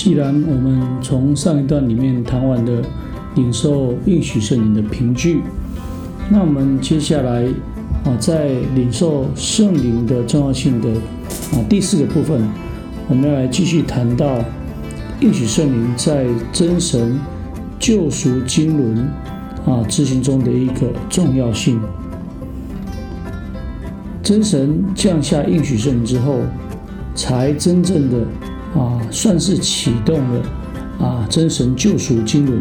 [0.00, 2.82] 既然我们从上一段里面谈完了
[3.34, 5.40] 领受应许圣灵的凭据，
[6.30, 7.42] 那我们接下来
[8.04, 10.88] 啊，在领受圣灵的重要性的
[11.50, 12.48] 啊第四个部分，
[13.08, 14.38] 我们要来继续谈到
[15.18, 17.18] 应许圣灵在真神
[17.80, 18.96] 救赎经纶
[19.66, 21.80] 啊执行中的一个重要性。
[24.22, 26.38] 真神降下应许圣灵之后，
[27.16, 28.18] 才真正的
[28.74, 30.42] 啊，算是启动了
[31.00, 32.60] 啊真神救赎经纶。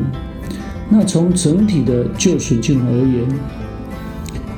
[0.90, 3.40] 那从整体的救赎经纶而言，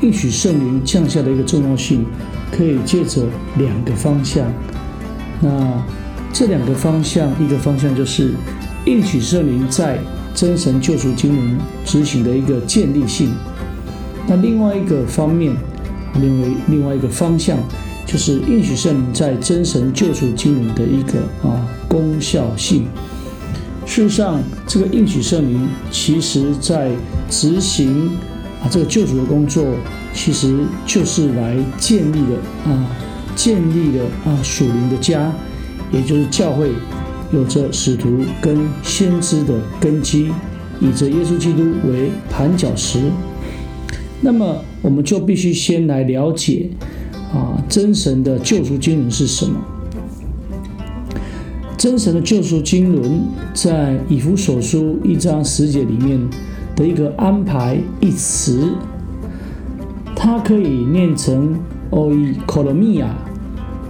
[0.01, 2.05] 应许圣灵降下的一个重要性，
[2.51, 3.23] 可以借着
[3.57, 4.45] 两个方向。
[5.41, 5.83] 那
[6.31, 8.33] 这两个方向，一个方向就是
[8.85, 9.99] 应许圣灵在
[10.35, 13.31] 真神救赎经纶执行的一个建立性。
[14.27, 15.55] 那另外一个方面。
[16.19, 17.55] 另外另外一个方向，
[18.11, 22.87] 就是应许圣灵在真神救赎经纶的一个啊功效性。
[23.85, 26.89] 事实上，这个应许圣灵其实在
[27.29, 28.09] 执行
[28.63, 29.63] 啊这个救赎的工作，
[30.11, 32.97] 其实就是来建立的啊
[33.35, 35.31] 建立的啊属灵的家，
[35.91, 36.71] 也就是教会
[37.31, 40.31] 有着使徒跟先知的根基，
[40.81, 42.99] 以着耶稣基督为盘脚石。
[44.19, 46.71] 那么，我们就必须先来了解
[47.33, 49.59] 啊，真神的救赎经纶是什么？
[51.77, 53.21] 真神的救赎经纶
[53.53, 56.19] 在以弗所书一章十节里面
[56.75, 58.73] 的一个安排一词，
[60.15, 61.55] 它可以念成
[61.91, 63.05] oikonomia，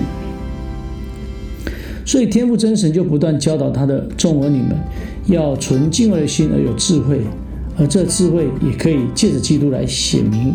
[2.04, 4.76] 所以天父真神就不断教导他的众儿女们，
[5.26, 7.20] 要存敬畏的心而有智慧，
[7.78, 10.54] 而这智慧也可以借着基督来显明。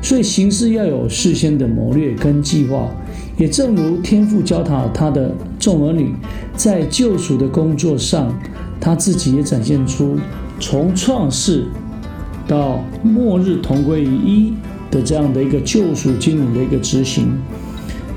[0.00, 2.88] 所以行事要有事先的谋略跟计划，
[3.36, 6.14] 也正如天父教导他的众儿女，
[6.54, 8.32] 在救赎的工作上，
[8.80, 10.16] 他自己也展现出
[10.60, 11.64] 从创世。
[12.46, 14.54] 到末日同归于一
[14.90, 17.30] 的这样的一个救赎经纶的一个执行，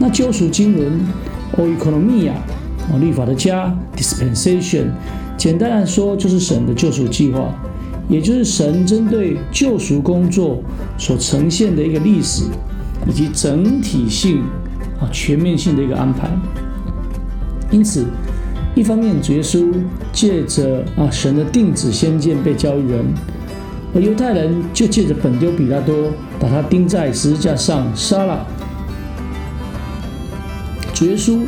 [0.02, 0.90] 那救赎经纶
[1.60, 4.86] o e c o n o m i a 啊，立法的家 dispensation，
[5.38, 7.54] 简单来说就是神的救赎计划，
[8.10, 10.60] 也就是神针对救赎工作
[10.98, 12.46] 所呈现的一个历史
[13.08, 14.42] 以及整体性
[15.00, 16.28] 啊全面性的一个安排。
[17.70, 18.08] 因此，
[18.74, 19.72] 一方面主耶稣
[20.12, 23.06] 借着啊神的定旨先见被教育人。
[23.94, 25.96] 而犹太人就借着本丢比拉多，
[26.40, 28.48] 把他钉在十字架上杀了。
[31.02, 31.40] 耶稣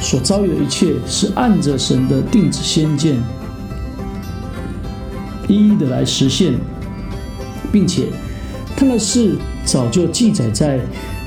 [0.00, 3.16] 所遭遇的一切，是按着神的定旨先见，
[5.48, 6.54] 一一的来实现，
[7.72, 8.06] 并且
[8.76, 10.80] 他的事早就记载在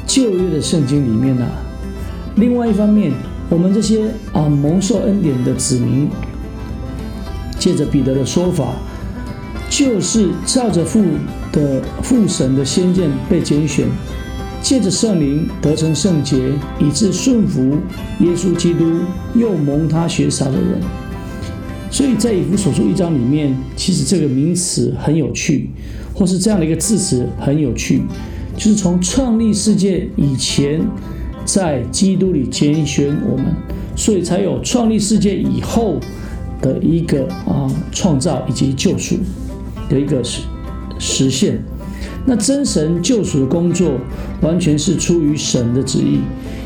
[0.05, 1.47] 旧约的圣经里面了。
[2.35, 3.11] 另外一方面，
[3.49, 6.09] 我们这些啊蒙受恩典的子民，
[7.57, 8.73] 借着彼得的说法。
[9.69, 11.01] 就是照着父
[11.53, 13.87] 的父神的先见被拣选，
[14.61, 16.37] 借着圣灵得成圣洁，
[16.79, 17.77] 以致顺服
[18.19, 18.85] 耶稣基督，
[19.33, 20.79] 又蒙他血洒的人。
[21.89, 25.69] 所以在以弗所书一章里面，其实这个名词很有趣，
[26.13, 28.03] 或是这样的一个字词很有趣，
[28.55, 30.81] 就是从创立世界以前，
[31.43, 33.47] 在基督里拣选我们，
[33.95, 35.99] 所以才有创立世界以后
[36.61, 39.17] 的一个啊创造以及救赎。
[39.89, 40.39] 的一个实
[40.97, 41.61] 实现，
[42.25, 43.93] 那真神救赎的工作
[44.41, 46.19] 完全是出于神的旨意，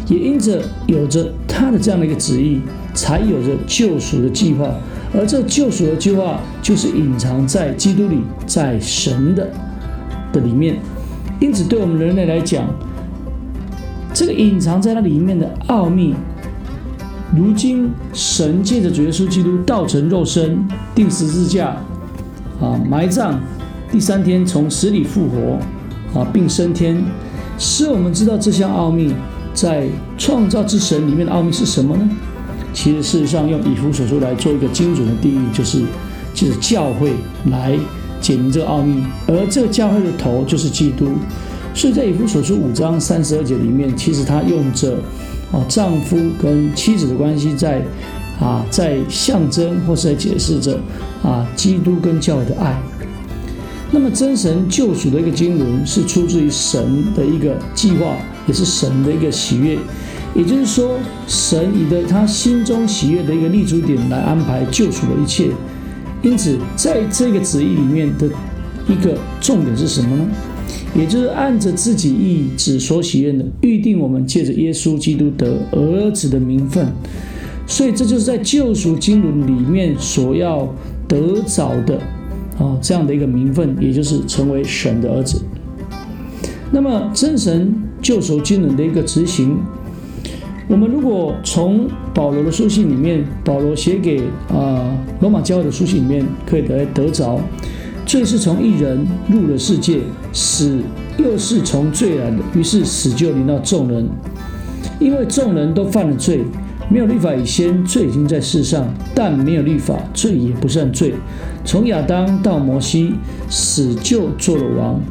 [0.08, 2.60] 也因着有着他的这样的一个旨意，
[2.94, 4.70] 才有着救赎的计划，
[5.14, 9.50] 而这救赎的计划就是隐藏在基督里，在神的
[10.34, 10.78] 的里面。
[11.40, 12.66] 因此，对我们人类来讲，
[14.14, 16.16] 这个隐藏在那里面的奥秘，
[17.36, 20.58] 如今神借着主耶稣基督道成肉身，
[20.94, 21.76] 定十字架，
[22.62, 23.40] 啊，埋葬，
[23.92, 27.02] 第三天从死里复活，啊，并升天，
[27.58, 29.14] 使我们知道这项奥秘
[29.54, 29.88] 在
[30.18, 32.10] 创造之神里面的奥秘是什么呢？
[32.74, 35.82] 其实，事实上，用以弗所书来做一个精准的定义，就是
[36.34, 37.14] 就是教会
[37.50, 37.78] 来
[38.20, 41.08] 解明这个奥秘，而这个教会的头就是基督。
[41.74, 44.96] 所以在以弗所书五章三十二节里面，其实他用着
[45.54, 47.82] 啊丈夫跟妻子的关系，在
[48.42, 50.78] 啊在象征或是在解释着
[51.24, 52.78] 啊基督跟教会的爱。
[53.98, 59.78] 那么真神救赎的一个经纶，是出自于神的一个计划，也是神的一个喜悦。
[60.36, 61.00] 也就是说，
[61.30, 65.48] 神以的他心中喜悦的一个立足点来安排救赎的一切。
[66.22, 68.28] 因此，在这个旨意里面的
[68.86, 70.28] 一个重点是什么呢？
[70.94, 76.86] 也就是按着自己意志所喜悦的预定，我们借着耶稣基督得儿子的名分。
[77.66, 80.68] 所以，这就是在救赎经纶里面所要
[81.08, 81.98] 得着的
[82.58, 85.42] 啊这样的一个名分，也就是成为神的儿子。
[86.72, 89.58] 那么，真神救赎经纶的一个执行。
[90.68, 97.40] 我们如果从保罗的书信里面，保罗写给啊罗马教会的书信里面，可以得得着，
[98.06, 100.00] 罪是从一人入了世界，
[100.34, 100.80] 死
[101.18, 104.10] 又是从罪来的，于是死就临到众人，
[105.00, 106.44] 因为众人都犯了罪，
[106.90, 111.14] 没有律法以先，罪已经在世上，但没有律法，罪也不算罪。
[111.66, 113.16] 从亚当到摩西，
[113.50, 115.02] 死就做了王，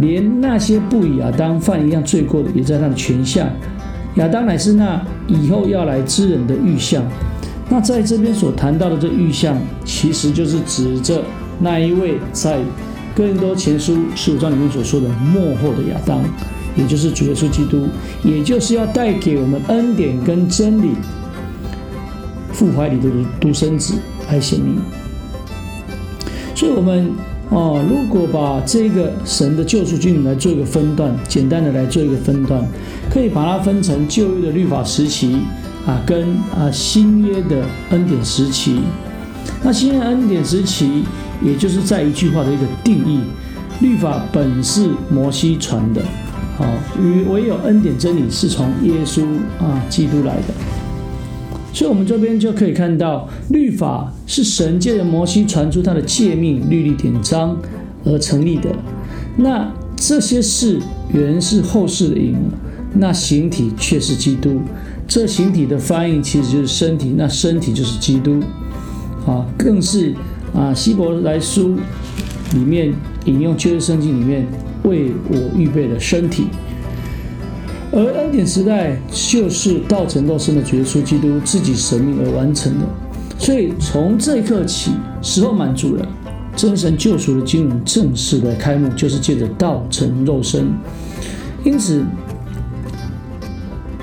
[0.00, 3.48] 连那些不与亚当犯一样罪过的，也在他的权下。
[4.16, 7.02] 亚当乃是那以后要来之人的预象。
[7.68, 11.22] 那在这边所谈到的这预象，其实就是指着
[11.60, 12.58] 那一位在
[13.14, 16.20] 哥林多前书十五章里面所说的幕后的亚当，
[16.74, 17.86] 也就是主耶稣基督，
[18.24, 20.90] 也就是要带给我们恩典跟真理
[22.52, 23.08] 父怀里的
[23.40, 23.94] 独生子
[24.28, 24.80] 来显明。
[26.60, 27.10] 所以，我们。
[27.48, 32.64] 哦，如果把这个神的救赎经来做一个分段，简单的来做一个分段，
[33.10, 35.38] 可以把它分成旧约的律法时期
[35.84, 38.82] 啊，跟啊新约的恩典时期。
[39.64, 41.02] 那新约恩典时期，
[41.42, 43.18] 也就是在一句话的一个定义：
[43.80, 46.00] 律法本是摩西传的，
[46.56, 46.64] 好，
[47.02, 49.24] 与唯有恩典真理是从耶稣
[49.58, 50.54] 啊基督来的。
[51.72, 57.56] 所以，我们这边就可以看到，律法是神借着摩西传出他的诫命、律例、典章
[58.04, 58.70] 而成立的。
[59.36, 60.80] 那这些事
[61.12, 62.36] 原是后世的影，
[62.94, 64.60] 那形体却是基督。
[65.06, 68.40] 这形体的翻译其实就是身体，那身体就是基督。
[69.26, 70.14] 啊，更是
[70.54, 71.76] 啊，希伯来书
[72.54, 72.92] 里面
[73.26, 74.46] 引用旧约圣经里面
[74.84, 76.46] 为我预备的身体。
[77.92, 82.86] 而恩典时代就是道成肉身的耶稣基督自己神命而完成的，
[83.36, 86.08] 所以从这一刻起，时候满足了，
[86.54, 90.66] 真神救赎的经纶正式的开幕，就是借着道成肉身。
[91.64, 92.04] 因此，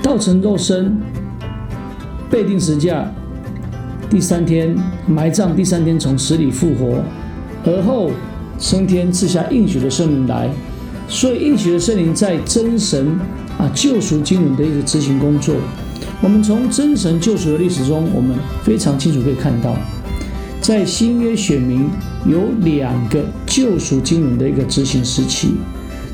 [0.02, 0.94] 道成肉身，
[2.30, 3.10] 被定十架，
[4.10, 4.76] 第三天
[5.06, 7.02] 埋葬，第三天从死里复活，
[7.64, 8.10] 而后
[8.58, 10.50] 升天赐下应许的圣灵来，
[11.08, 13.18] 所以应许的圣灵在真神。
[13.58, 15.56] 啊，救赎经纶的一个执行工作，
[16.22, 19.76] 我们从真神救赎的历史中，我们非常清楚可以看到，
[20.60, 21.90] 在新约选民
[22.24, 25.56] 有两个救赎经纶的一个执行时期。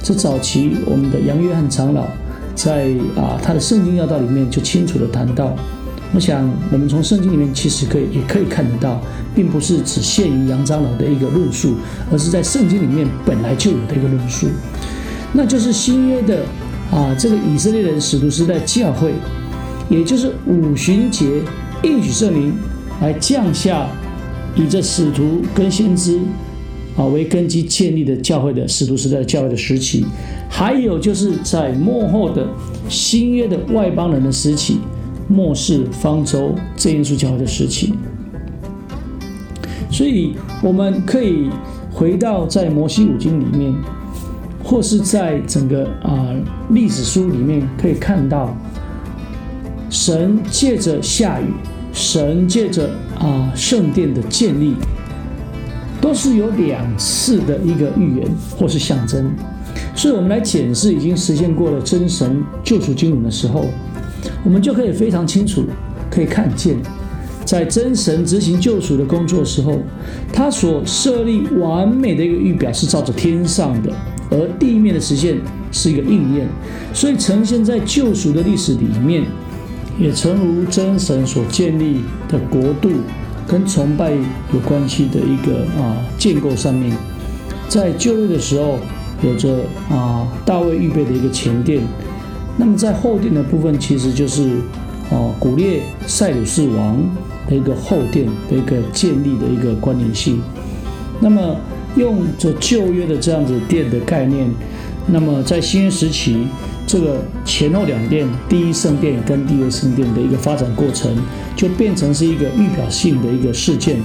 [0.02, 2.06] 这早期我们的杨约翰长老
[2.54, 5.54] 在啊他的圣经要道里面就清楚的谈到。
[6.14, 9.02] 我想我们从圣经里面其实可以也可以看得到，
[9.34, 11.74] 并不是只限于杨长老的一个论述，
[12.10, 14.46] 而是在圣经里面本来就有的一个论述，
[15.32, 16.38] 那就是新约的。
[16.90, 19.12] 啊，这个以色列人使徒时代教会，
[19.88, 21.26] 也就是五旬节
[21.82, 22.52] 应许圣灵
[23.00, 23.88] 来降下，
[24.54, 26.20] 以这使徒跟先知
[26.96, 30.04] 啊为根基建立的教会的使徒时代教会的时期，
[30.48, 32.46] 还有就是在幕后的
[32.88, 34.78] 新约的外邦人的时期，
[35.26, 37.94] 末世方舟这耶稣教会的时期，
[39.90, 41.50] 所以我们可以
[41.92, 43.74] 回到在摩西五经里面。
[44.64, 46.34] 或是在整个啊
[46.70, 48.56] 历史书里面可以看到，
[49.90, 51.52] 神借着下雨，
[51.92, 54.74] 神借着啊圣殿的建立，
[56.00, 58.28] 都是有两次的一个预言
[58.58, 59.30] 或是象征。
[59.94, 63.66] 所以，我们来检视已经实现过了真神救赎经文的时候，
[64.44, 65.64] 我们就可以非常清楚
[66.10, 66.76] 可以看见，
[67.44, 69.78] 在真神执行救赎的工作时候，
[70.32, 73.92] 他所设立完美的一个预表是照着天上的，
[74.34, 75.38] 而地面的实现
[75.72, 76.46] 是一个应验，
[76.92, 79.24] 所以呈现在救赎的历史里面，
[79.98, 82.90] 也诚如真神所建立的国度
[83.46, 84.12] 跟崇拜
[84.52, 86.94] 有关系的一个啊建构上面，
[87.68, 88.78] 在旧约的时候
[89.22, 91.80] 有着啊大卫预备的一个前殿，
[92.56, 94.58] 那么在后殿的部分其实就是
[95.10, 96.98] 哦古列塞鲁士王。
[97.46, 100.40] 的一个后殿的一个建立的一个关联性，
[101.20, 101.54] 那么
[101.96, 104.50] 用着旧约的这样子殿的概念，
[105.06, 106.46] 那么在新约时期，
[106.86, 111.16] 这个前后两殿，第一圣殿跟第二圣殿的一个发展过程，
[111.54, 113.96] 就变成是一个预表性的一个事件，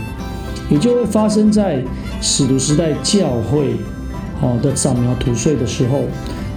[0.70, 1.84] 也就会发生在
[2.22, 3.76] 使徒时代教会
[4.40, 6.04] 好的长苗土税的时候。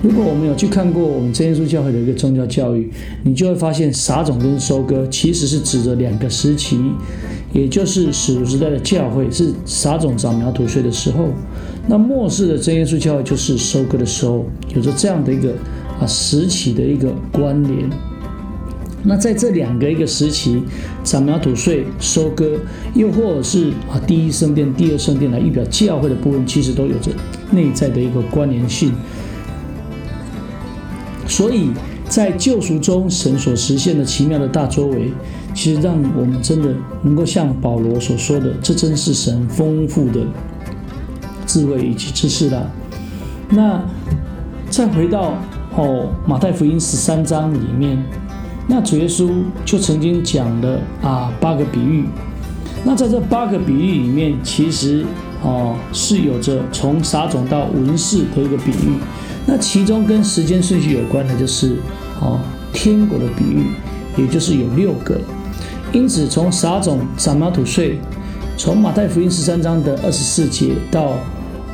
[0.02, 2.90] 如果我们有去看过我们真耶稣教会的一个宗教教育，
[3.22, 6.76] 你就会发现撒种跟收割其实是指着两个时期，
[7.52, 11.28] 也就是史徒时代的教会是撒种长苗土税的时候，
[11.86, 14.44] 那末世的真耶稣教会就是收割的时候，
[14.74, 15.54] 有着这样的一个
[16.00, 17.88] 啊时期的一个关联。
[19.04, 20.60] 那在这两个一个时期，
[21.04, 22.58] 长苗土税、收割，
[22.94, 27.12] 又或者是啊第一圣殿、第二圣殿来预表教会的部分，其实都有着
[27.52, 28.92] 内在的一个关联性。
[31.32, 31.70] 所以
[32.10, 35.10] 在救赎中，神所实现的奇妙的大作为，
[35.54, 40.20] 其实让我们真的能够像保罗所说的，这真是神丰富的
[41.46, 42.70] 智慧以及知识啦。
[43.48, 43.82] 那
[44.68, 45.32] 再回到
[45.74, 47.96] 哦马太福音十三章里面，
[48.68, 49.30] 那主耶稣
[49.64, 52.04] 就曾经讲了啊八个比喻。
[52.84, 55.04] 那在这八个比喻里面，其实
[55.42, 58.98] 哦是有着从撒种到文士的一个比喻。
[59.46, 61.76] 那其中跟时间顺序有关的，就是
[62.20, 62.40] 哦
[62.72, 63.66] 天国的比喻，
[64.16, 65.20] 也就是有六个。
[65.92, 67.98] 因此，从撒种、撒玛土税，
[68.56, 71.12] 从马太福音十三章的二十四节到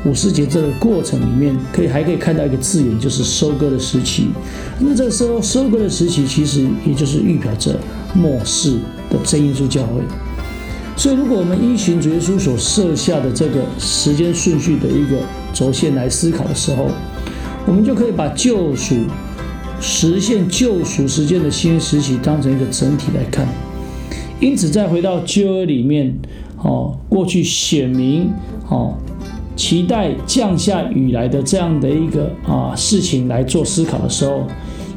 [0.05, 4.29] 五十节这个过程里面，可以还可以看到一个字眼，就是收割的时期。
[4.79, 7.79] 那这个时候收割的时期，其实也就是预表着
[8.15, 10.03] 末世的真耶稣教会。
[10.99, 15.17] 所以，如果我们依循主耶稣所设下的这个时间顺序的一个
[15.55, 16.88] 轴线来思考的时候，
[17.67, 18.97] 我们就可以把救赎
[19.81, 23.47] 实现救赎时间的新时期当成一个整体来看。
[24.40, 26.12] 因此，再回到旧约里面，
[26.57, 28.33] 哦，过去显明，
[28.69, 28.95] 哦，
[29.55, 34.45] 期待降下雨来的这样的一个啊事情来做思考的时候，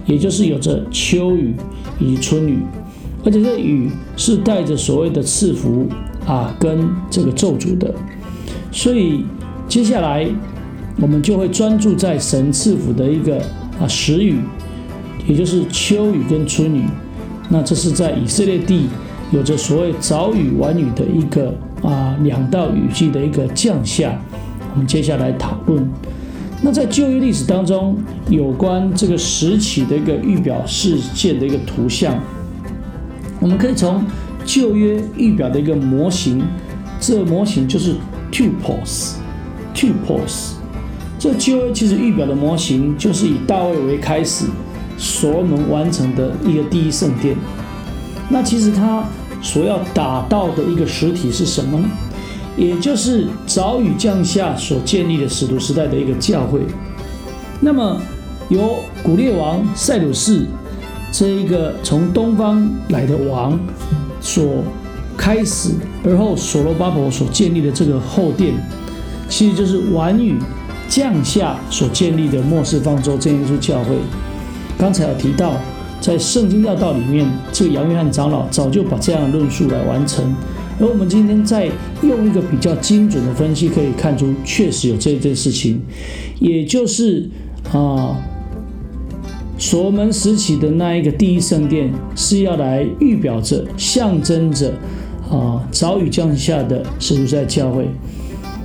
[0.08, 1.53] 也就是有着秋雨
[2.00, 2.58] 以及春雨，
[3.23, 5.87] 而且这雨是带着所谓的赐福
[6.25, 7.93] 啊跟这个咒诅的。
[8.71, 9.25] 所以
[9.67, 10.27] 接下来。
[10.99, 13.41] 我们就会专注在神赐福的一个
[13.79, 14.39] 啊时雨，
[15.25, 16.83] 也就是秋雨跟春雨。
[17.49, 18.87] 那这是在以色列地
[19.31, 24.21] 有着所谓早雨晚雨的一个啊两道雨季的一个降下。
[24.73, 25.89] 我们接下来讨论。
[26.61, 27.97] 那在旧约历史当中，
[28.29, 32.21] 有关这个时期的一个预表事件的一个图像，
[33.41, 34.05] 我们可以从
[34.45, 36.41] 旧约预表的一个模型，
[37.00, 37.95] 这模型就是
[38.31, 40.51] tupos，tupos。
[41.17, 44.45] 这旧约其实预表的模型，就是以大卫为开始，
[44.95, 47.36] 所能完成的一个第一圣殿。
[48.29, 49.03] 那其实他
[49.41, 51.89] 所要打造的一个实体是什么呢？
[52.55, 56.62] 也就是早雨降下所建立的使徒时代的一个教会。
[57.60, 58.00] 那么
[58.50, 60.45] 由古列王塞鲁士
[61.12, 63.60] 这一个从东方来的王
[64.20, 64.63] 所
[65.18, 65.72] 开始，
[66.03, 68.53] 而后所罗巴伯所建立的这个后殿，
[69.30, 70.36] 其实就是晚雨。
[70.89, 73.96] 降下所建立的末世方舟真耶稣教会，
[74.77, 75.53] 刚才有提到，
[76.01, 80.36] 在圣经要道里面，这个杨约翰长老早就把这样的论述来完成。
[80.82, 81.70] 而我们今天再
[82.01, 85.82] 用一个比较精准的分析，可以看出确实有这件事情，
[86.41, 87.30] 也就是
[87.72, 88.13] 啊，
[89.62, 94.74] 所门时期的那一个第一圣殿是要来预表着、象征着
[95.30, 97.88] 啊早已降下的使徒在教会。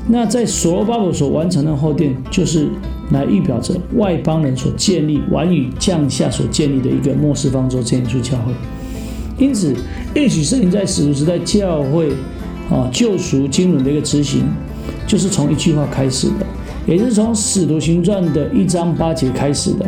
[0.09, 2.69] 那在所罗巴伯所完成的后殿，就是
[3.11, 8.53] 来预表着外邦人所建立、晚雨降下所建立的一个末世方舟这样一处教会。
[9.37, 9.77] 因此，
[10.15, 12.09] 也许圣灵在使徒时代教会
[12.71, 14.45] 啊救赎经纶的一个执行，
[15.07, 16.47] 就是从一句话开始的，
[16.87, 19.87] 也是从使徒行传的一章八节开始的。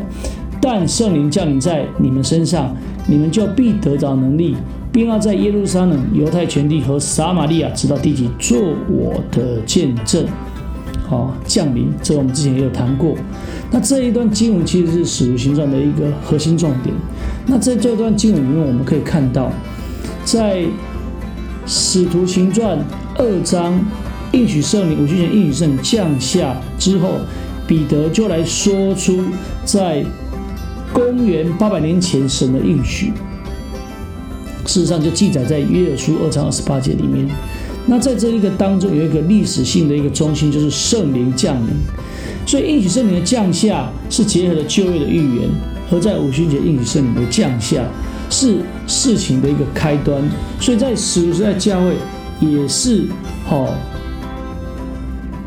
[0.61, 2.75] 但圣灵降临在你们身上，
[3.07, 4.57] 你们就必得着能力。
[4.91, 10.25] 并要在耶路撒冷、犹太全地和撒玛利亚直到地极做我的见证。
[11.07, 13.15] 好，降临，这我们之前也有谈过。
[13.71, 16.95] 那这一段经文其实是使徒行传的一个核心重点。
[17.47, 19.53] 那在这段经文里面，我们可以看到，
[20.25, 20.65] 在
[21.67, 22.79] 使徒行传
[23.17, 23.79] 二章
[24.33, 27.11] 应许圣灵，五旬节应许圣降下之后，
[27.67, 29.23] 彼得就来说出
[29.65, 30.03] 在
[30.99, 33.12] 公元八百年前神的应许。
[34.67, 37.28] 事实上，就记载在约珥书二章二十八节里面。
[37.87, 41.69] 那在这一个当中，有一个历史性的一个中心，就是圣灵降临。
[42.45, 45.49] 所以应许圣灵的降下是结合了旧约的预言，
[45.93, 47.85] 而在五旬节应许圣灵的降下
[48.28, 48.57] 是
[48.88, 50.21] 事情的一个开端。
[50.61, 51.95] 所以在使徒时代教会
[52.40, 53.05] 也是
[53.49, 53.73] 哦，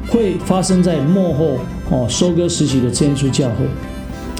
[0.08, 1.58] 会发生在幕后
[1.89, 3.65] 哦收割时期的真主教会。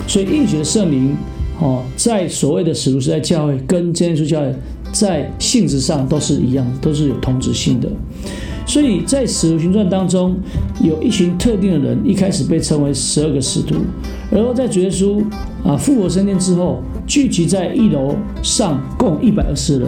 [0.08, 1.16] 所以应许的圣灵。
[1.60, 4.52] 哦，在所谓的使徒时代教会跟真耶稣教会，
[4.92, 7.88] 在性质上都是一样，都是有同质性的。
[8.66, 10.36] 所以在使徒行传当中，
[10.82, 13.76] 有一群特定的人，一开始被称为十二个使徒，
[14.32, 15.24] 而后在主耶稣
[15.64, 19.88] 啊复活升天之后，聚集在一楼上共一百二十人。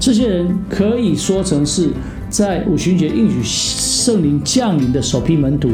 [0.00, 1.90] 这些人可以说成是
[2.30, 5.68] 在五旬节应许圣灵降临的首批门徒，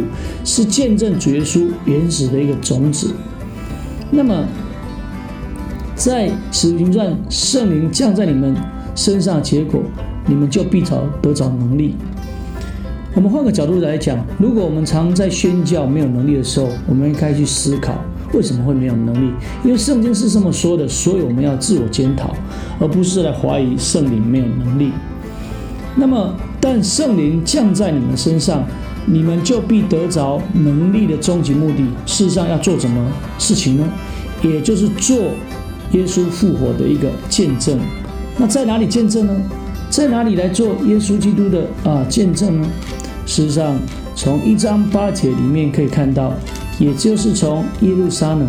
[0.44, 3.14] 是见证主耶稣原始的一个种子。
[4.10, 4.44] 那么。
[5.98, 8.54] 在使徒行传，圣灵降在你们
[8.94, 9.82] 身上，结果
[10.26, 11.96] 你们就必找得着能力。
[13.16, 17.94] 我们换个角度来讲，如果我们常在宣教没有能力的时候，我们应该去思考
[18.32, 19.32] 为什么会没有能力？
[19.64, 22.32] 因为圣经是这么说的，所以我们要自我检讨，
[22.78, 24.92] 而不是来怀疑圣灵没有能力。
[25.96, 28.64] 那么，但圣灵降在你们身上，
[29.10, 33.88] 你们就必得着能力的终极目的，事实上要做什么事情呢？
[34.42, 35.16] 也就是做。
[35.92, 37.78] 耶稣复活的一个见证，
[38.36, 39.34] 那在哪里见证呢？
[39.88, 42.68] 在哪里来做耶稣基督的啊见证呢？
[43.24, 43.74] 事实上，
[44.14, 46.34] 从一章八节里面可以看到，
[46.78, 48.46] 也就是从耶路撒冷、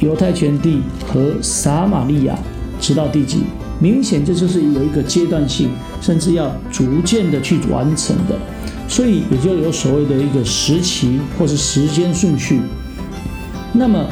[0.00, 2.36] 犹太全地和撒玛利亚，
[2.80, 3.44] 直到地极，
[3.78, 8.36] 明显这就是有一个阶段性，甚至要逐渐的去完成的，
[8.88, 12.60] 所以也就有所谓的一个时期或是时间顺序。
[13.72, 14.04] 那么，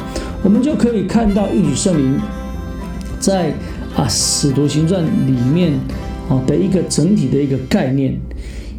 [0.43, 2.17] 我们就可以看到一举圣灵。
[3.19, 3.49] 在
[3.95, 5.73] 啊《使徒行传》里面
[6.29, 8.15] 啊的一个整体的一个概念，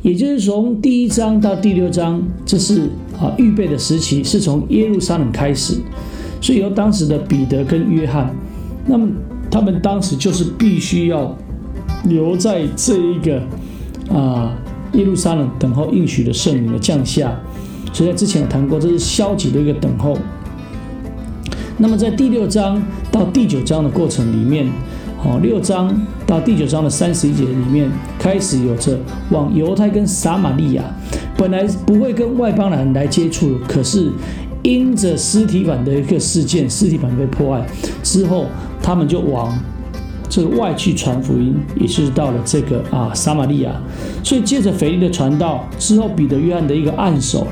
[0.01, 2.89] 也就是从第一章到第六章，这是
[3.21, 5.75] 啊预备的时期，是从耶路撒冷开始，
[6.41, 8.33] 所以由当时的彼得跟约翰，
[8.87, 9.09] 那么
[9.51, 11.37] 他们当时就是必须要
[12.05, 13.43] 留在这一个
[14.17, 14.57] 啊
[14.93, 17.39] 耶路撒冷等候应许的圣灵的降下，
[17.93, 20.17] 所以在之前有谈过，这是消极的一个等候。
[21.77, 24.67] 那么在第六章到第九章的过程里面，
[25.25, 25.95] 哦，六章
[26.27, 28.99] 到第九章的三十一节里面，开始有着
[29.31, 30.83] 往犹太跟撒玛利亚，
[31.37, 34.11] 本来不会跟外邦人来接触，可是
[34.63, 37.65] 因着尸体版的一个事件，尸体版被破坏
[38.03, 38.47] 之后，
[38.83, 39.57] 他们就往
[40.29, 43.73] 这个外去传福音，也是到了这个啊撒玛利亚。
[44.23, 47.47] 所以借着腓力的传道之后，彼得、约翰的一个暗手，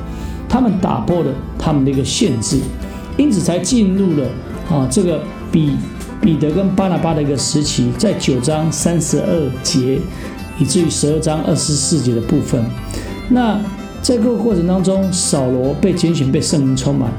[0.48, 2.58] 他们打破了他们的一个限制。
[3.16, 4.28] 因此才进入了
[4.68, 5.70] 啊这个彼
[6.20, 9.98] 彼得跟巴拿巴的一个时期，在九章三十二节，
[10.58, 12.62] 以至于十二章二十四节的部分。
[13.30, 13.58] 那
[14.02, 17.10] 在这个过程当中，扫罗被拣选，被圣灵充满。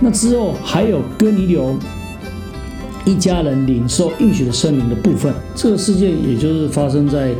[0.00, 1.76] 那之后还有哥尼流
[3.04, 5.32] 一家人领受应许的圣灵的部分。
[5.54, 7.30] 这个事件也就是发生在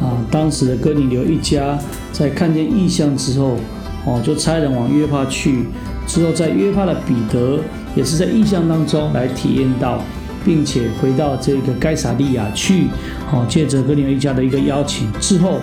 [0.00, 1.78] 啊当时的哥尼流一家
[2.12, 3.56] 在看见异象之后，
[4.04, 5.64] 哦就差人往约帕去。
[6.06, 7.58] 之后，在约帕的彼得
[7.94, 10.02] 也是在意象当中来体验到，
[10.42, 12.86] 并且回到这个该撒利亚去，
[13.30, 15.58] 哦，借着哥尼流一家的一个邀请之后，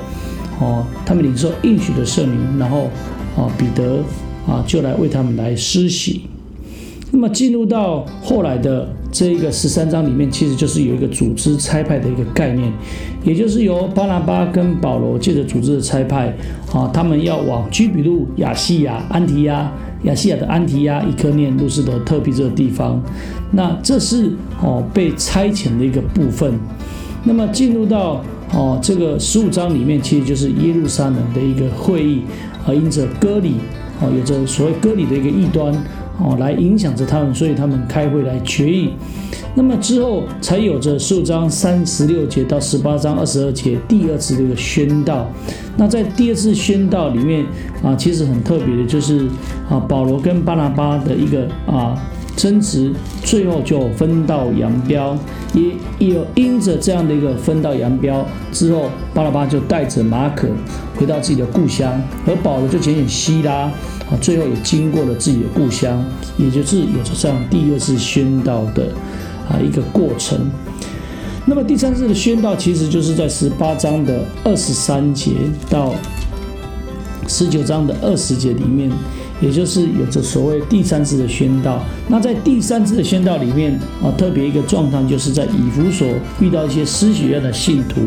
[0.60, 2.92] 哦，他们领受应许的圣灵，然后，
[3.36, 4.04] 哦，彼得
[4.48, 6.28] 啊就来为他们来施洗。
[7.16, 12.70] 那么进入到后来的这一个十三章里面，其实就是有一个组织差派的一个概念，
[13.24, 16.28] 也就是由巴拿巴跟保罗借着组织的差派，
[16.74, 19.72] 啊，他们要往居比路、亚细亚、安提亚。
[20.04, 23.02] 亚细亚的安提亚、伊科念、路斯德、特庇这个地方，
[23.54, 26.54] 那这是哦被差遣的一个部分。
[27.24, 28.22] 那么进入到
[28.54, 32.22] 哦这个十五章里面，其实就是耶路撒冷的一个会议，
[32.68, 33.54] 啊，因着割礼
[34.00, 35.74] 哦，有着所谓割礼的一个异端
[36.20, 38.92] 哦，来影响着他们，所以他们开会来决议。
[39.54, 45.28] 那么之后才有着十五章三十六节到十八章二十二节第二次的一个宣道。
[45.78, 47.46] 那在第二次宣道里面
[47.84, 49.28] 啊，其实很特别的就是
[49.70, 51.98] 啊，保罗跟巴拿巴的一个啊
[52.36, 52.92] 争执，
[53.24, 55.18] 最后就分道扬镳。
[55.54, 60.50] 也有因着这样的一个分道扬镳之后，巴拿巴就带着马可
[60.98, 61.94] 回到自己的故乡，
[62.28, 63.72] 而保罗就拣选希拉
[64.10, 66.04] 啊，最后也经过了自己的故乡，
[66.38, 68.88] 也就是有着这样第二次宣道的。
[69.48, 70.40] 啊，一个过程。
[71.46, 75.34] 那么第三次的宣道，其实就是在十八章的二十三节
[75.70, 75.94] 到
[77.28, 78.92] 十九章的二十节里面，
[79.40, 81.80] 也就是有着所谓第三次的宣道。
[82.08, 86.08] 那在第三次的宣道里面啊，特别一个状况，就是在以弗所
[86.40, 88.02] 遇到一些失学院的信徒。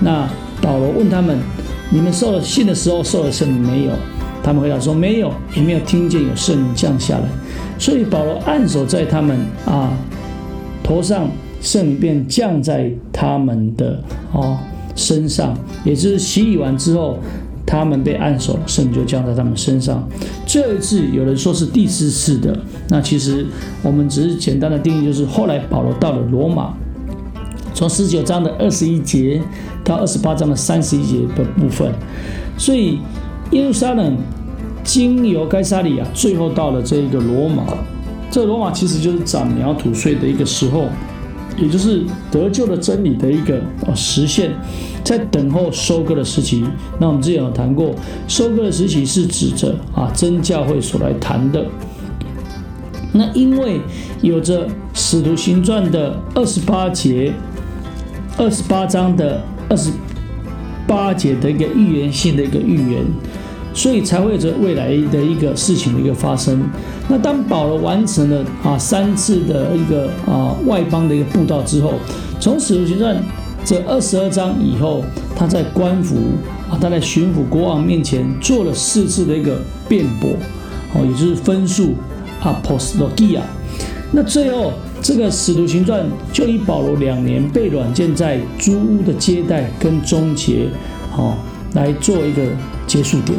[0.00, 0.26] 那
[0.62, 1.38] 保罗问他们
[1.92, 3.92] ：“你们受了信的时候受了圣灵没有？”
[4.42, 7.24] 他们回答说：“没有，也没有听见有圣灵降下来。”
[7.78, 9.92] 所以保罗按手在他们啊
[10.82, 11.28] 头上。
[11.62, 14.56] 圣灵便降在他们的哦
[14.96, 17.18] 身上，也就是洗礼完之后，
[17.66, 20.08] 他们被按手，圣灵就降在他们身上。
[20.46, 23.44] 这一次有人说是第四次的，那其实
[23.82, 26.72] 我们只是简单的定义，就是后来保罗到了罗马，
[27.74, 29.38] 从十九章的二十一节
[29.84, 31.92] 到二十八章的三十一节的部分，
[32.56, 32.98] 所以
[33.50, 34.16] 耶路撒冷
[34.84, 37.64] 经由该撒利亚，最后到了这一个罗马。
[38.30, 40.86] 这罗马其实就是长苗吐穗的一个时候。
[41.58, 44.50] 也就是得救的真理的一个呃实现，
[45.04, 46.64] 在等候收割的时期。
[46.98, 47.94] 那我们之前有谈过，
[48.26, 51.66] 收割的时期是指着啊真教会所来谈的。
[53.12, 53.78] 那因为
[54.22, 57.30] 有着使徒行传的二十八节、
[58.38, 59.90] 二十八章的二十
[60.86, 63.04] 八节的一个预言性的一个预言。
[63.72, 66.62] 所以才会有着未来的一个事情的一个发生。
[67.08, 71.94] 那当保罗完成了啊三次的一个啊外邦的一个布道之后，
[72.40, 73.22] 从使徒行传
[73.64, 75.04] 这二十二章以后，
[75.36, 76.16] 他在官府
[76.70, 80.30] 啊，他在巡抚国王面前做了四次的一个辩驳，
[80.94, 81.94] 哦，也就是分数
[82.42, 83.42] a p o s t l o g i a。
[84.12, 90.68] 那最后这个使徒行传就以保罗两年被软禁在租屋的接待跟终结，
[91.16, 91.34] 哦，
[91.74, 92.42] 来做一个
[92.86, 93.38] 结束点。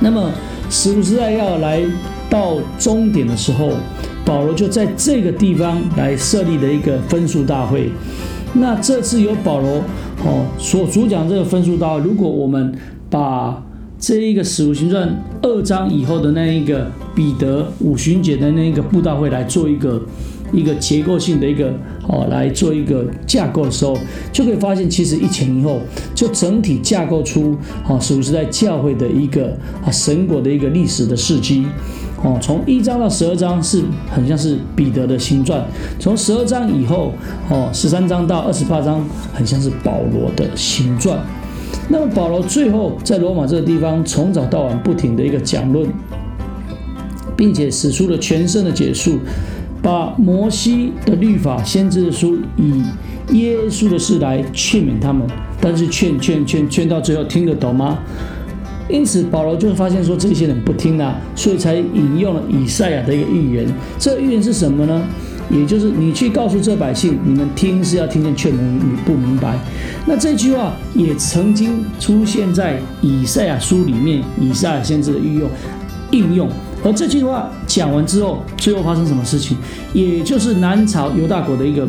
[0.00, 0.30] 那么，
[0.70, 1.82] 使徒时代要来
[2.28, 3.70] 到终点的时候，
[4.24, 7.90] 保罗就在这个地方来设立了一个分数大会。
[8.54, 9.82] 那这次由保罗
[10.24, 12.74] 哦所主讲这个分数大会，如果我们
[13.08, 13.62] 把
[13.98, 20.02] 这一个使徒行传二章以后的那一个彼得五旬节的那一个布道会来做一个。
[20.52, 21.72] 一个结构性的一个
[22.08, 23.96] 哦，来做一个架构的时候，
[24.32, 25.80] 就可以发现，其实一前一后，
[26.14, 27.56] 就整体架构出
[27.88, 29.48] 哦，是不是在教会的一个
[29.84, 31.66] 啊神国的一个历史的事迹
[32.22, 32.38] 哦？
[32.40, 35.64] 从一章到十二章是很像是彼得的新传，
[35.98, 37.12] 从十二章以后
[37.50, 39.04] 哦，十三章到二十八章
[39.34, 41.18] 很像是保罗的新传。
[41.88, 45.88] 那么保罗最后在罗马这个地方从早到晚不停的一个讲论，
[47.36, 49.18] 并且使出了全身的解数。
[49.86, 52.82] 把摩西的律法、先知的书，以
[53.38, 55.24] 耶稣的事来劝勉他们，
[55.60, 57.96] 但是劝劝劝劝到最后听得懂吗？
[58.88, 63.64] 因此保罗就会发现说这些人不听啊，所以才引用了以赛亚的一个预言。
[63.96, 65.00] 这预言是什么呢？
[65.48, 69.56] 也就是你去告诉这百姓，你们听是要听见劝勉，你不明白。
[70.04, 75.48] 那这句话也曾经出现在以赛亚书里面，以赛亚先知的运用
[76.10, 76.48] 应用。
[76.86, 79.56] 而这句话讲完之后，最后发生什么事情？
[79.92, 81.84] 也就是南朝犹大国的一个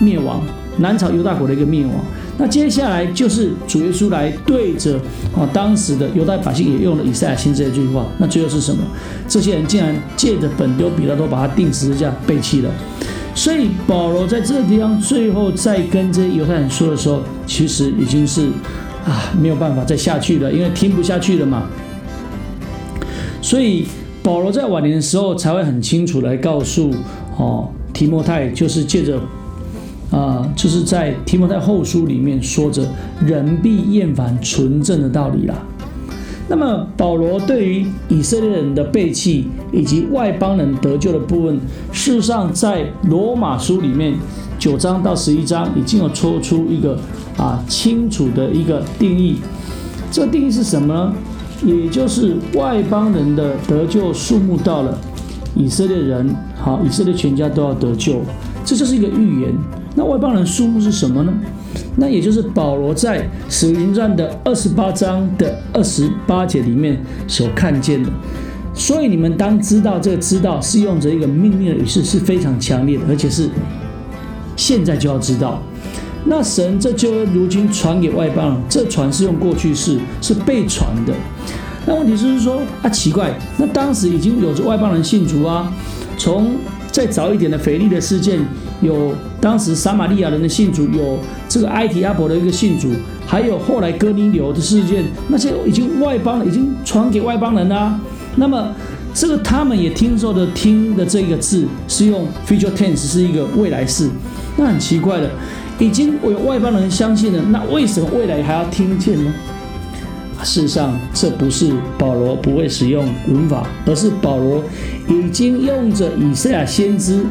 [0.00, 0.42] 灭亡，
[0.78, 1.94] 南朝犹大国的一个灭亡。
[2.36, 4.96] 那接下来就是主耶稣来对着
[5.36, 8.04] 啊当时的犹太百姓，也用了以赛亚先知这句话。
[8.18, 8.82] 那最后是什么？
[9.28, 12.70] 这些人竟然借着本丢比拉多把他钉十字架背弃了。
[13.36, 18.48] 所以保罗在这个地方最后在跟这些犹太人说的时候，其实已经是
[19.04, 21.68] 啊没有办法再下去了，因为听不下去了嘛。
[23.42, 23.84] 所以
[24.22, 26.94] 保罗在晚年的时候才会很清楚来告诉
[27.36, 29.20] 哦提摩太，就是借着
[30.10, 32.86] 啊，就是在提摩太后书里面说着
[33.26, 35.56] 人必厌烦纯正的道理啦。
[36.48, 41.58] 那么保罗对于以色列人的背弃以及外邦人得救的部分，
[41.92, 44.14] 事实上在罗马书里面
[44.58, 46.98] 九章到十一章已经有抽出一个
[47.36, 49.38] 啊清楚的一个定义。
[50.10, 51.14] 这个定义是什么呢？
[51.64, 54.98] 也就是外邦人的得救数目到了，
[55.54, 58.20] 以色列人好，以色列全家都要得救，
[58.64, 59.52] 这就是一个预言。
[59.94, 61.32] 那外邦人数目是什么呢？
[61.96, 66.98] 那也就是保罗在使徒传的二十八章的二十八节里面
[67.28, 68.10] 所看见的。
[68.74, 73.50] 所以你们当知道，这个知道是用着一个命令的语式，是非常强烈的，而且是
[74.56, 75.62] 现在就要知道。
[76.24, 81.12] 那神这就如今传给外邦人，这传是用过去式，是被传的。
[81.86, 85.72] 那问题就是说啊，奇怪，那当时已经有着外邦人信主啊。
[86.18, 86.54] 从
[86.92, 88.38] 再早一点的腓力的事件，
[88.80, 92.90] 有当时撒玛利亚人的信主，有这个埃提阿伯的一个信主，
[93.26, 97.98] 还有后来哥尼流的事件，那些已经外邦已经传给外邦人啦。
[98.36, 98.72] 那么
[99.12, 104.08] 这个他们也听说的听的这个字是用 future tense，是一个未来式。
[104.56, 105.30] 那很奇怪的，
[105.78, 109.32] 已经有外邦人相信了，那为什么未来还要听见呢？
[110.44, 114.60] 事实上，这不是保罗不会使用文法，而是保罗
[115.08, 117.24] 已经用着以赛亚先知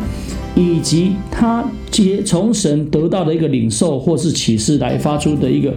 [0.56, 5.74] 以及他接从神得到的一个领受或是启示来发出的一个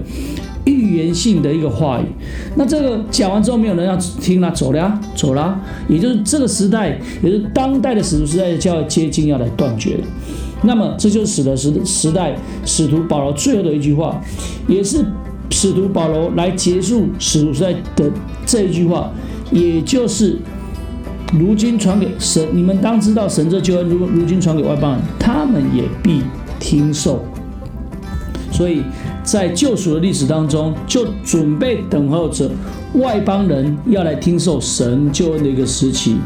[0.64, 2.05] 预言性的一个话语。
[2.55, 5.61] 那这个讲完之后，没有人要听了，走了呀，走了。
[5.88, 10.05] 也就是这个时代，也就是当代的使徒时代，就要接近要来断绝了。
[10.64, 14.20] 那么，这就是使得时时代使徒保罗最后的一句话，
[14.66, 15.05] 也是。
[15.50, 18.11] 使徒保罗来结束使徒时代的
[18.44, 19.12] 这一句话，
[19.53, 20.37] 也就是
[21.33, 26.22] 如今传给神，你们当知道神这救恩如如今传给外邦人，他们也必
[26.59, 27.22] 听受。
[28.50, 28.83] 所以
[29.22, 32.50] 在救赎的历史当中，就准备等候着
[32.94, 36.16] 外邦人要来听受神救恩的一个时期。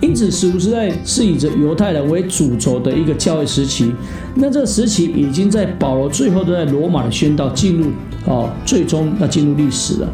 [0.00, 3.92] 因此，使徒时代是以着犹太人为主轴的一个教会时期。
[4.34, 7.88] 那这个时期已经在保罗最后都在罗马的宣道进入
[8.26, 10.08] 啊，最终要进入历史了。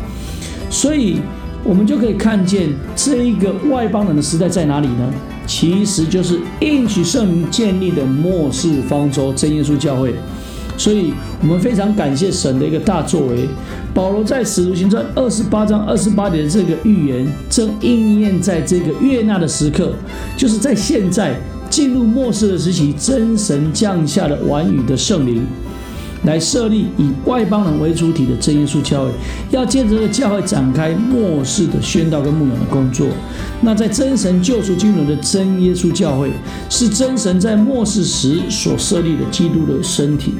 [0.68, 1.18] 所以，
[1.62, 5.12] 我们就可以看见这一个外邦人的时代在哪里呢？
[5.46, 10.12] 其实就是应许圣灵建立的末世方舟真耶稣教会。
[10.77, 13.49] 所以我们非常感谢神的一个大作为。
[13.97, 19.95] 保罗在使徒行传二十八章二十八节的这个预言，正应验在这个悦纳的时刻，
[20.37, 21.35] 就是在现在
[21.71, 25.47] 进入末世的时期，真神降下的完语的圣灵，
[26.25, 29.11] 来设立以外邦人为主体的真耶稣教会，
[29.51, 33.07] 要借着这个教会展开末世的宣道跟牧养的工作。
[33.63, 36.31] 那在真神救赎经纶的真耶稣教会，
[36.69, 40.35] 是真神在末世时所设立的基督的身体。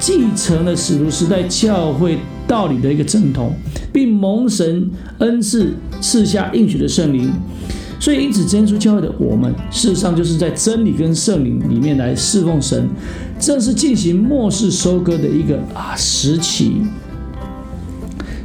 [0.00, 3.52] 继承了使徒时代教会道理的一个正统，
[3.92, 7.30] 并蒙神恩赐赐下应许的圣灵，
[7.98, 12.88] 所以因此真主教会的我们，事实上就是在真理跟圣灵里面来侍奉神，
[13.38, 16.82] 正是进行末世收割的一个啊时期，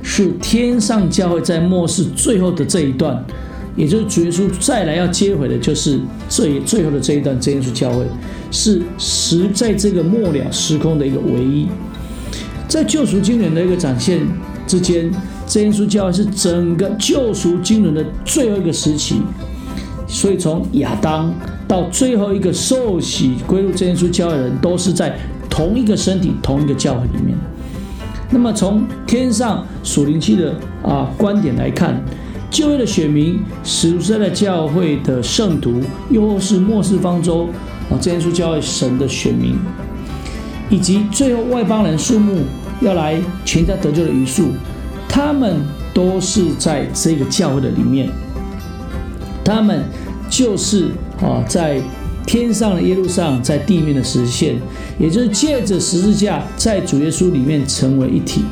[0.01, 3.23] 是天上教会在末世最后的这一段。
[3.75, 8.03] 也就是主耶稣再来要接回的，就是最最后的这一段真耶稣教会，
[8.51, 11.67] 是时在这个末了时空的一个唯一，
[12.69, 14.19] 在救赎经纶的一个展现
[14.65, 15.11] 之间，
[15.47, 19.15] 真耶稣教会是整个救赎经纶的最后一个时期，
[20.07, 21.33] 所以从亚当
[21.67, 25.17] 到最后一个受洗归入真耶稣教会的人，都是在
[25.49, 27.35] 同一个身体、同一个教会里面。
[28.29, 30.53] 那么从天上属灵期的
[30.83, 32.01] 啊观点来看。
[32.51, 37.47] 就业的选民，使徒时代的教会的圣徒，又或是末世方舟
[37.91, 39.55] 啊，这些书教会神的选民，
[40.69, 42.43] 以及最后外邦人数目
[42.81, 44.49] 要来全家得救的余数，
[45.07, 45.57] 他们
[45.93, 48.09] 都是在这个教会的里面。
[49.43, 49.83] 他们
[50.29, 50.89] 就是
[51.21, 51.81] 啊，在
[52.27, 54.55] 天上的耶路撒，在地面的实现，
[54.99, 58.45] 也就是借着十字架，在主耶稣里面成为一体。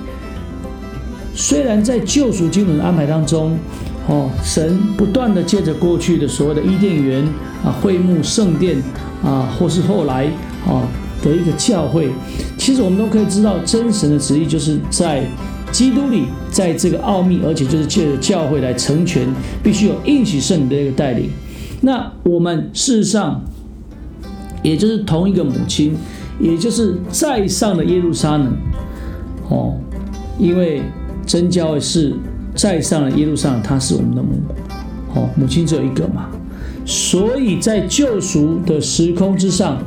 [1.36, 3.60] 虽然在救赎经纶的安排当中，
[4.08, 7.24] 哦，神不断的借着过去的所谓的伊甸园
[7.64, 8.82] 啊、会幕、圣殿
[9.24, 10.26] 啊，或是后来
[10.66, 10.82] 啊
[11.22, 12.10] 的一个教会，
[12.58, 15.24] 其实我们都可以知道，真神的旨意就是在
[15.72, 19.28] 基督里，在这个奥秘，而且就是借着教会来成全，
[19.62, 21.30] 必须有应许圣灵的一个带领。
[21.82, 23.42] 那我们事实上，
[24.64, 25.96] 也就是同一个母亲，
[26.40, 28.52] 也就是在上的耶路撒冷，
[29.50, 29.76] 哦，
[30.38, 30.82] 因为。
[31.26, 32.14] 真教会是
[32.56, 34.30] 在上的耶路撒冷，他是我们的母，
[35.14, 36.30] 哦，母亲只有一个嘛，
[36.86, 39.78] 所以在救赎的时空之上，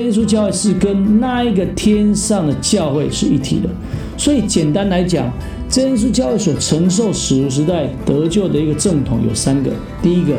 [0.00, 3.68] 耶稣教会是跟那一个天上的教会是一体的。
[4.16, 5.32] 所以简单来讲，
[5.68, 9.70] 真耶稣教会所承受使徒时代得救的一个正统有三个，
[10.02, 10.34] 第一个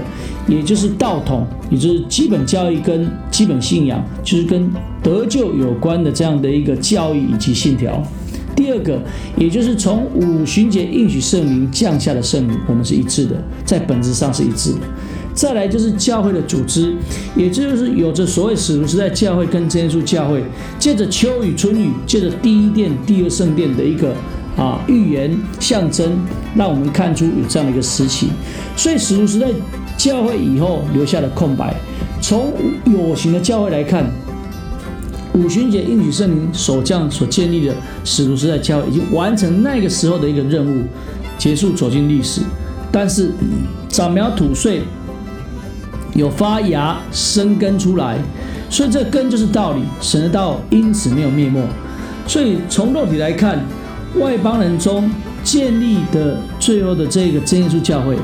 [0.48, 8.02] 也就是道统，也就是基本教义跟基本信仰，就是跟得救有关的这样的一个教育以及信条。
[8.56, 9.00] 第二个，
[9.36, 13.36] 也就是从五旬节应许圣灵降下的圣灵，我们是一致的，
[13.66, 14.80] 在本质上是一致的。
[15.34, 16.96] 再来就是教会的组织，
[17.36, 20.44] 也就是有着所谓使徒时代教会跟真耶稣教会，
[20.80, 24.14] 借着秋雨春雨，借着第一殿、第二圣殿的一个
[24.58, 26.12] 啊预言象征，
[26.56, 28.30] 让我们看出有这样的一个时期。
[28.76, 29.48] 所以使徒时代
[29.98, 31.74] 教会以后留下的空白，
[32.22, 32.54] 从
[32.86, 34.06] 有形的教会来看。
[35.36, 40.84] 五旬节应许圣灵首将所建立的使徒时代教会，已经完成那个时候的一个任务，
[41.40, 42.42] 结束走进历史。
[42.92, 43.32] 但是
[43.90, 44.84] 长苗吐穗，
[46.16, 48.18] 有发芽生根出来，
[48.70, 49.82] 所以这根就是道理。
[50.00, 51.60] 神的道因此没有灭没。
[52.28, 53.60] 所以从肉体来看，
[54.20, 55.10] 外邦人中
[55.44, 58.16] 建立的最后的这个真耶稣教会，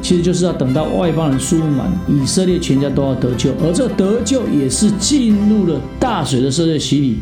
[0.00, 7.16] 其实就是要等到外邦人数满，以色列全家都要得救，而这得救也是进入了大水的色列洗礼，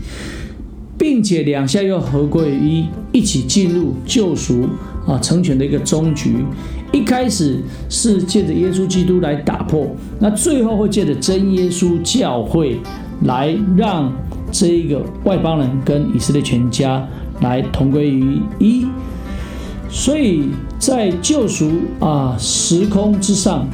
[0.98, 4.68] 并且两下又合归于一，一起进入救赎
[5.06, 6.36] 啊成全的一个终局。
[6.92, 9.86] 一开始是借着耶稣基督来打破，
[10.18, 12.78] 那最后会借着真耶稣教会
[13.24, 14.12] 来让
[14.50, 17.02] 这一个外邦人跟以色列全家
[17.40, 18.86] 来同归于一。
[19.88, 23.66] 所以在救赎啊时空之上，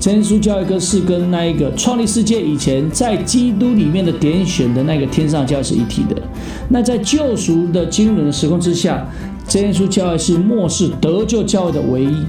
[0.00, 6.20] 真耶稣教会是跟那一个创立世界以前在基督里面的点选的那个天上教是一体的。
[6.68, 9.06] 那在救赎的经纶的时空之下，
[9.46, 12.26] 真耶稣教会是末世得救教会的唯一。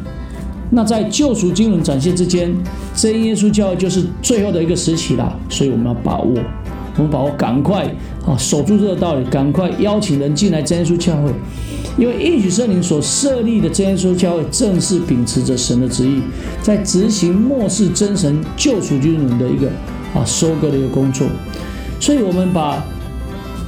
[0.69, 2.53] 那在救赎经纶展现之间，
[2.93, 6.33] 真耶稣教会就是最后的一个时期了，所以我们要把握，
[6.97, 7.85] 我们把握，赶快
[8.25, 11.31] 啊，守住这个道理，赶快邀请人进来真耶稣教会，
[11.97, 16.21] 因为应许圣灵所设立的真耶稣教会，正是秉持着神的旨意，
[16.61, 19.67] 在执行末世真神救赎经纶的一个
[20.13, 21.25] 啊收割的一个工作，
[21.99, 22.85] 所以我们把。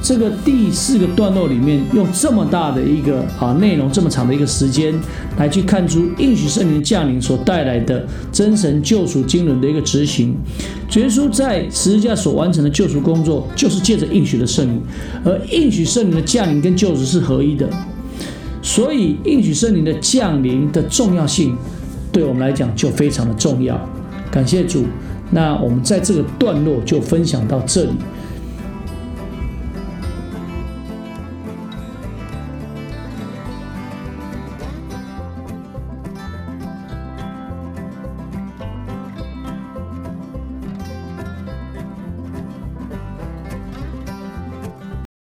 [0.02, 4.94] 这个第四个段落里面，用这么大的一个啊内容，这么长的一个时间，
[5.36, 10.34] 来去看出应许圣灵降临所带来的真神救赎经纶的一个执行。
[10.96, 14.82] 耶稣在十字架所完成的救赎工作，就是借着应许的圣灵，
[15.22, 17.68] 而应许圣灵的降临跟救赎是合一的。
[18.62, 21.56] 所以应许圣灵的降临的重要性，
[22.10, 23.78] 对我们来讲就非常的重要。
[24.30, 24.84] 感谢主，
[25.30, 27.90] 那我们在这个段落就分享到这里。